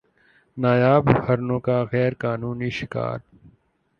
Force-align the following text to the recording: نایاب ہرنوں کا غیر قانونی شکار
نایاب 0.57 1.05
ہرنوں 1.25 1.59
کا 1.59 1.77
غیر 1.91 2.13
قانونی 2.19 2.69
شکار 2.69 3.17